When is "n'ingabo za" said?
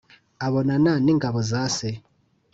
1.05-1.61